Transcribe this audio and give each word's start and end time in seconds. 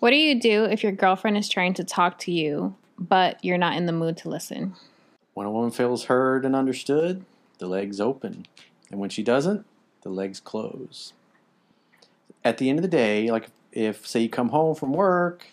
What 0.00 0.10
do 0.10 0.16
you 0.16 0.38
do 0.38 0.64
if 0.64 0.84
your 0.84 0.92
girlfriend 0.92 1.36
is 1.36 1.48
trying 1.48 1.74
to 1.74 1.84
talk 1.84 2.18
to 2.20 2.30
you, 2.30 2.76
but 2.98 3.44
you're 3.44 3.58
not 3.58 3.76
in 3.76 3.86
the 3.86 3.92
mood 3.92 4.16
to 4.18 4.28
listen? 4.28 4.74
When 5.34 5.46
a 5.46 5.50
woman 5.50 5.72
feels 5.72 6.04
heard 6.04 6.44
and 6.44 6.54
understood, 6.54 7.24
the 7.58 7.66
legs 7.66 8.00
open. 8.00 8.46
And 8.90 9.00
when 9.00 9.10
she 9.10 9.24
doesn't, 9.24 9.66
the 10.02 10.08
legs 10.08 10.38
close. 10.38 11.14
At 12.44 12.58
the 12.58 12.70
end 12.70 12.78
of 12.78 12.82
the 12.82 12.88
day, 12.88 13.30
like 13.32 13.48
if, 13.72 14.06
say, 14.06 14.20
you 14.20 14.28
come 14.28 14.50
home 14.50 14.76
from 14.76 14.92
work 14.92 15.48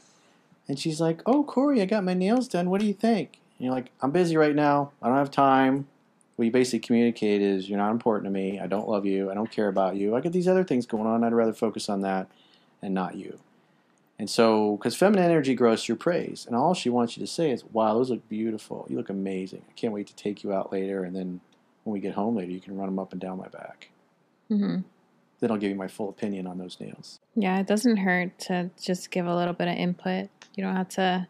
and 0.68 0.77
she's 0.77 1.02
like, 1.02 1.23
Oh, 1.25 1.43
Corey, 1.43 1.82
I 1.82 1.86
got 1.86 2.04
my 2.04 2.14
nails 2.14 2.48
done. 2.48 2.70
What 2.70 2.82
do 2.82 2.88
you 2.88 2.93
think? 2.93 3.39
And 3.57 3.66
you're 3.66 3.73
like, 3.73 3.91
I'm 4.02 4.12
busy 4.12 4.38
right 4.38 4.55
now. 4.55 4.91
I 5.02 5.07
don't 5.07 5.18
have 5.18 5.32
time. 5.32 5.88
What 6.36 6.46
you 6.46 6.52
basically 6.52 6.86
communicate 6.86 7.41
is, 7.41 7.68
You're 7.68 7.80
not 7.80 7.91
important 7.91 8.25
to 8.25 8.32
me. 8.32 8.59
I 8.59 8.68
don't 8.68 8.88
love 8.88 9.07
you. 9.07 9.32
I 9.32 9.34
don't 9.34 9.50
care 9.50 9.70
about 9.70 9.96
you. 9.96 10.16
I 10.16 10.21
got 10.21 10.34
these 10.34 10.48
other 10.48 10.64
things 10.64 10.86
going 10.86 11.07
on. 11.07 11.23
I'd 11.23 11.34
rather 11.34 11.54
focus 11.54 11.89
on 11.89 12.02
that 12.02 12.27
and 12.84 12.93
not 12.93 13.16
you. 13.16 13.39
And 14.18 14.29
so, 14.29 14.77
because 14.77 14.95
feminine 14.95 15.25
energy 15.25 15.55
grows 15.55 15.84
through 15.84 15.97
praise, 15.97 16.46
and 16.46 16.55
all 16.55 16.74
she 16.74 16.89
wants 16.89 17.18
you 17.18 17.25
to 17.25 17.32
say 17.32 17.51
is, 17.51 17.65
"Wow, 17.65 17.96
those 17.96 18.10
look 18.10 18.28
beautiful. 18.29 18.86
You 18.89 18.96
look 18.96 19.10
amazing. 19.10 19.64
I 19.69 19.74
can't 19.74 19.93
wait 19.93 20.07
to 20.07 20.15
take 20.15 20.43
you 20.43 20.54
out 20.54 20.71
later, 20.71 21.04
and 21.04 21.15
then 21.15 21.41
when 21.83 21.93
we 21.93 22.00
get 22.00 22.14
home 22.14 22.38
later, 22.38 22.51
you 22.51 22.61
can 22.61 22.78
run 22.78 22.88
them 22.88 22.97
up 22.97 23.11
and 23.11 23.19
down 23.19 23.38
my 23.38 23.50
back. 23.50 23.89
Mm-hmm. 24.50 24.82
Then 25.39 25.51
I'll 25.51 25.57
give 25.57 25.69
you 25.69 25.75
my 25.75 25.89
full 25.89 26.07
opinion 26.07 26.47
on 26.47 26.57
those 26.57 26.79
nails." 26.79 27.19
Yeah, 27.36 27.60
it 27.60 27.68
doesn't 27.68 27.97
hurt 27.97 28.39
to 28.39 28.69
just 28.82 29.11
give 29.11 29.25
a 29.25 29.36
little 29.36 29.54
bit 29.54 29.68
of 29.68 29.75
input. 29.75 30.29
You 30.55 30.63
don't 30.63 30.75
have 30.77 30.89
to 30.89 31.27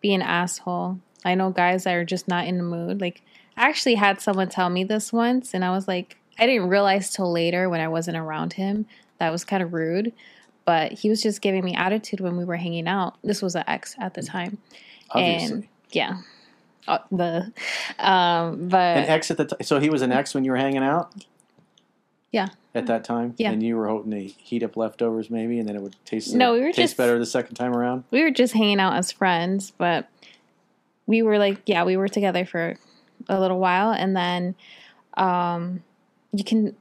be 0.00 0.12
an 0.12 0.22
asshole. 0.22 0.98
I 1.24 1.36
know 1.36 1.50
guys 1.50 1.84
that 1.84 1.94
are 1.94 2.04
just 2.04 2.26
not 2.26 2.46
in 2.46 2.58
the 2.58 2.64
mood. 2.64 3.00
Like, 3.00 3.22
I 3.56 3.68
actually 3.68 3.94
had 3.94 4.20
someone 4.20 4.48
tell 4.48 4.68
me 4.68 4.82
this 4.82 5.12
once, 5.12 5.54
and 5.54 5.64
I 5.64 5.70
was 5.70 5.86
like, 5.86 6.16
I 6.38 6.46
didn't 6.46 6.68
realize 6.68 7.10
till 7.10 7.30
later 7.30 7.68
when 7.70 7.80
I 7.80 7.88
wasn't 7.88 8.16
around 8.16 8.54
him 8.54 8.86
that 9.18 9.30
was 9.30 9.44
kind 9.44 9.62
of 9.62 9.72
rude. 9.72 10.12
But 10.66 10.92
he 10.92 11.08
was 11.08 11.22
just 11.22 11.40
giving 11.40 11.64
me 11.64 11.74
attitude 11.74 12.20
when 12.20 12.36
we 12.36 12.44
were 12.44 12.56
hanging 12.56 12.86
out. 12.88 13.16
This 13.24 13.40
was 13.40 13.54
an 13.54 13.64
ex 13.66 13.94
at 13.98 14.12
the 14.14 14.22
time, 14.22 14.58
Obviously, 15.10 15.54
and 15.54 15.68
yeah, 15.92 16.18
uh, 16.88 16.98
the 17.10 17.52
um, 17.98 18.68
but 18.68 18.98
an 18.98 19.04
ex 19.04 19.30
at 19.30 19.38
the 19.38 19.44
time. 19.46 19.62
So 19.62 19.78
he 19.80 19.88
was 19.88 20.02
an 20.02 20.12
ex 20.12 20.34
when 20.34 20.44
you 20.44 20.50
were 20.50 20.56
hanging 20.58 20.82
out. 20.82 21.14
Yeah. 22.32 22.48
At 22.74 22.86
that 22.88 23.04
time. 23.04 23.34
Yeah. 23.38 23.52
And 23.52 23.62
you 23.62 23.76
were 23.76 23.88
hoping 23.88 24.10
to 24.10 24.20
heat 24.20 24.62
up 24.62 24.76
leftovers, 24.76 25.30
maybe, 25.30 25.58
and 25.58 25.66
then 25.66 25.76
it 25.76 25.80
would 25.80 25.96
taste. 26.04 26.34
No, 26.34 26.52
we 26.52 26.58
were 26.60 26.66
taste 26.66 26.78
just- 26.78 26.96
better 26.98 27.18
the 27.18 27.24
second 27.24 27.54
time 27.54 27.72
around. 27.74 28.04
we 28.10 28.22
were 28.22 28.30
just 28.30 28.52
hanging 28.52 28.80
out 28.80 28.94
as 28.96 29.10
friends, 29.10 29.72
but 29.78 30.08
we 31.06 31.22
were 31.22 31.38
like, 31.38 31.62
yeah, 31.64 31.84
we 31.84 31.96
were 31.96 32.08
together 32.08 32.44
for 32.44 32.76
a 33.28 33.40
little 33.40 33.58
while, 33.58 33.92
and 33.92 34.14
then 34.16 34.54
um, 35.14 35.82
you 36.32 36.44
can 36.44 36.76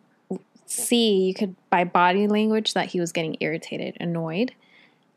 see, 0.66 1.23
you 1.23 1.33
could 1.33 1.55
by 1.69 1.83
body 1.83 2.27
language 2.27 2.73
that 2.73 2.88
he 2.88 2.99
was 2.99 3.11
getting 3.11 3.38
irritated, 3.39 3.97
annoyed, 3.99 4.53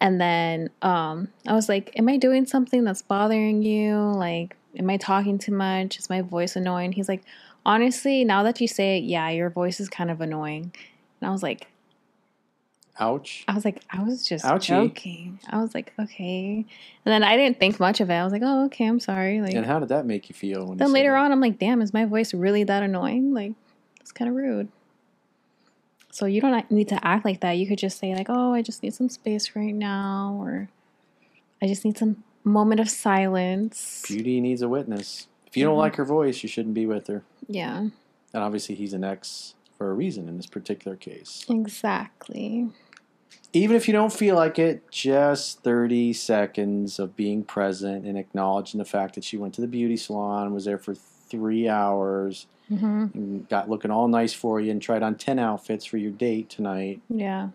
and 0.01 0.21
then 0.21 0.71
um, 0.83 1.29
I 1.47 1.55
was 1.55 1.69
like, 1.69 1.93
am 1.99 2.09
I 2.09 2.17
doing 2.17 2.47
something 2.47 2.85
that's 2.85 3.03
bothering 3.03 3.63
you? 3.63 3.97
Like, 3.97 4.57
am 4.79 4.89
I 4.91 4.97
talking 4.97 5.39
too 5.39 5.53
much? 5.53 5.99
Is 5.99 6.11
my 6.11 6.23
voice 6.23 6.57
annoying? 6.57 6.93
He's 6.93 7.09
like, 7.09 7.23
honestly, 7.67 8.25
now 8.25 8.43
that 8.45 8.61
you 8.61 8.69
say 8.69 8.99
it, 8.99 9.05
yeah, 9.05 9.29
your 9.31 9.51
voice 9.51 9.81
is 9.81 9.89
kind 9.89 10.11
of 10.11 10.21
annoying, 10.21 10.73
and 11.21 11.29
I 11.29 11.33
was 11.33 11.43
like. 11.43 11.67
Ouch. 13.01 13.45
I 13.47 13.55
was 13.55 13.65
like, 13.65 13.81
I 13.91 14.03
was 14.03 14.27
just 14.27 14.45
Ouchie. 14.45 14.67
joking. 14.67 15.39
I 15.49 15.63
was 15.63 15.73
like, 15.73 15.93
okay. 16.01 16.55
And 16.57 17.13
then 17.13 17.23
I 17.23 17.37
didn't 17.37 17.61
think 17.61 17.79
much 17.79 18.01
of 18.01 18.11
it. 18.11 18.15
I 18.15 18.25
was 18.25 18.33
like, 18.33 18.43
oh, 18.45 18.65
okay, 18.65 18.87
I'm 18.87 18.99
sorry. 18.99 19.41
Like 19.41 19.55
And 19.55 19.65
how 19.65 19.79
did 19.79 19.91
that 19.91 20.05
make 20.05 20.29
you 20.29 20.35
feel? 20.35 20.71
You 20.71 20.75
then 20.75 20.89
said 20.89 20.95
later 20.95 21.13
that? 21.13 21.19
on, 21.19 21.31
I'm 21.31 21.41
like, 21.41 21.61
damn, 21.61 21.81
is 21.81 21.95
my 21.95 22.07
voice 22.07 22.35
really 22.35 22.65
that 22.65 22.83
annoying? 22.83 23.33
Like, 23.33 23.53
it's 24.01 24.11
kind 24.11 24.29
of 24.29 24.35
rude. 24.35 24.67
So 26.11 26.27
you 26.27 26.41
don't 26.41 26.71
need 26.71 26.89
to 26.89 27.07
act 27.07 27.25
like 27.25 27.41
that. 27.41 27.53
You 27.53 27.67
could 27.67 27.79
just 27.79 27.99
say 27.99 28.15
like, 28.15 28.27
oh, 28.29 28.53
I 28.55 28.63
just 28.63 28.83
need 28.83 28.95
some 28.95 29.09
space 29.09 29.55
right 29.55 29.75
now, 29.75 30.37
or 30.41 30.69
I 31.63 31.67
just 31.67 31.85
need 31.85 31.99
some 31.99 32.25
moment 32.45 32.81
of 32.81 32.89
silence. 32.89 34.05
Beauty 34.09 34.41
needs 34.41 34.63
a 34.63 34.69
witness. 34.69 35.29
If 35.47 35.57
you 35.57 35.65
don't 35.65 35.79
like 35.79 35.97
her 35.97 36.05
voice, 36.05 36.43
you 36.43 36.49
shouldn't 36.49 36.75
be 36.75 36.87
with 36.87 37.07
her. 37.07 37.23
Yeah, 37.49 37.79
And 37.79 37.93
obviously, 38.35 38.75
he's 38.75 38.93
an 38.93 39.05
ex 39.05 39.55
for 39.77 39.91
a 39.91 39.95
reason 39.95 40.29
in 40.29 40.37
this 40.37 40.47
particular 40.47 40.97
case. 40.97 41.45
exactly. 41.49 42.69
Even 43.55 43.77
if 43.77 43.89
you 43.89 43.93
don't 43.93 44.13
feel 44.13 44.37
like 44.37 44.59
it, 44.59 44.91
just 44.91 45.63
30 45.63 46.13
seconds 46.13 46.99
of 46.99 47.17
being 47.17 47.43
present 47.45 48.05
and 48.05 48.19
acknowledging 48.19 48.79
the 48.79 48.85
fact 48.85 49.15
that 49.15 49.25
she 49.25 49.39
went 49.39 49.55
to 49.55 49.63
the 49.63 49.67
beauty 49.67 49.97
salon, 49.97 50.53
was 50.53 50.67
there 50.67 50.77
for 50.77 50.95
three 51.29 51.69
hours, 51.69 52.47
hmm 52.69 53.07
and 53.15 53.49
got 53.49 53.69
looking 53.71 53.91
all 53.91 54.07
nice 54.09 54.33
for 54.35 54.61
you, 54.61 54.71
and 54.71 54.81
tried 54.83 55.03
on 55.03 55.15
10 55.15 55.39
outfits 55.39 55.85
for 55.85 55.97
your 55.97 56.11
date 56.13 56.51
tonight 56.51 57.01
Yeah, 57.09 57.51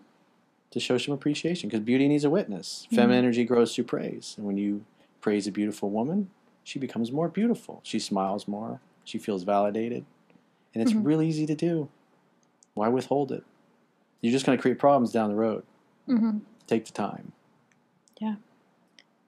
to 0.72 0.80
show 0.80 0.98
some 0.98 1.14
appreciation. 1.14 1.68
Because 1.68 1.80
beauty 1.84 2.08
needs 2.08 2.24
a 2.24 2.30
witness. 2.30 2.86
Mhm. 2.90 2.96
Feminine 2.96 3.18
energy 3.24 3.44
grows 3.44 3.74
through 3.74 3.84
praise. 3.84 4.34
And 4.36 4.46
when 4.46 4.56
you 4.56 4.84
praise 5.20 5.46
a 5.46 5.52
beautiful 5.52 5.90
woman, 5.90 6.30
she 6.64 6.78
becomes 6.78 7.12
more 7.12 7.28
beautiful. 7.28 7.80
She 7.84 7.98
smiles 7.98 8.48
more, 8.48 8.80
she 9.04 9.18
feels 9.18 9.42
validated. 9.44 10.04
And 10.74 10.82
it's 10.82 10.92
Mhm. 10.92 11.04
really 11.06 11.28
easy 11.28 11.46
to 11.46 11.54
do. 11.54 11.88
Why 12.74 12.88
withhold 12.88 13.30
it? 13.30 13.44
You're 14.20 14.32
just 14.32 14.44
going 14.46 14.58
to 14.58 14.62
create 14.62 14.78
problems 14.78 15.12
down 15.12 15.28
the 15.30 15.36
road. 15.36 15.64
hmm 16.06 16.38
Take 16.66 16.86
the 16.86 16.92
time. 16.92 17.32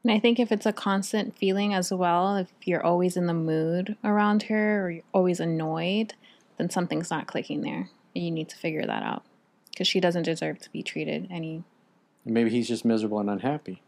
And 0.07 0.15
I 0.15 0.21
think 0.21 0.39
if 0.39 0.53
it's 0.53 0.67
a 0.67 0.73
constant 0.73 1.37
feeling 1.37 1.75
as 1.75 1.93
well, 1.93 2.37
if 2.37 2.47
you're 2.63 2.85
always 2.85 3.17
in 3.17 3.27
the 3.27 3.35
mood 3.35 3.97
around 4.05 4.45
her 4.45 4.87
or 4.87 4.91
you're 4.93 5.03
always 5.13 5.41
annoyed, 5.41 6.15
then 6.59 6.71
something's 6.71 7.11
not 7.11 7.27
clicking 7.27 7.63
there. 7.63 7.91
And 8.15 8.25
you 8.25 8.31
need 8.31 8.49
to 8.51 8.57
figure 8.57 8.87
that 8.87 9.03
out 9.03 9.25
because 9.73 9.89
she 9.89 9.99
doesn't 9.99 10.23
deserve 10.23 10.61
to 10.61 10.71
be 10.71 10.85
treated 10.85 11.27
any. 11.29 11.65
Maybe 12.25 12.51
he's 12.51 12.69
just 12.69 12.85
miserable 12.85 13.19
and 13.19 13.29
unhappy, 13.29 13.83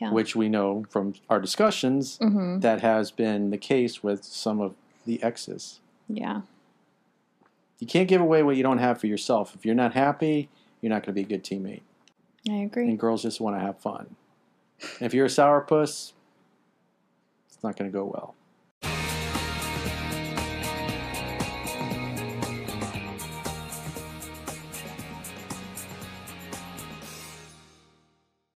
Yeah. 0.00 0.12
which 0.12 0.36
we 0.36 0.48
know 0.48 0.84
from 0.90 1.14
our 1.28 1.40
discussions 1.40 2.18
hmm 2.18 2.60
that 2.60 2.80
has 2.82 3.10
been 3.10 3.50
the 3.50 3.58
case 3.58 4.00
with 4.00 4.22
some 4.22 4.60
of 4.60 4.76
the 5.06 5.20
exes. 5.24 5.80
Yeah. 6.08 6.42
You 7.80 7.88
can't 7.88 8.06
give 8.08 8.20
away 8.20 8.44
what 8.44 8.54
you 8.56 8.62
don't 8.62 8.78
have 8.78 9.00
for 9.00 9.08
yourself. 9.08 9.56
If 9.56 9.66
you're 9.66 9.74
not 9.74 9.94
happy, 9.94 10.48
you're 10.80 10.90
not 10.90 11.02
going 11.04 11.16
to 11.16 11.20
be 11.20 11.22
a 11.22 11.36
good 11.36 11.42
teammate. 11.42 11.82
I 12.48 12.58
agree. 12.62 12.88
And 12.88 12.96
girls 12.96 13.22
just 13.22 13.40
want 13.40 13.56
to 13.56 13.60
have 13.60 13.80
fun. 13.80 14.14
And 14.98 15.06
if 15.06 15.14
you're 15.14 15.26
a 15.26 15.28
sourpuss, 15.28 16.12
it's 17.46 17.62
not 17.62 17.76
going 17.76 17.90
to 17.90 17.96
go 17.96 18.04
well. 18.04 18.34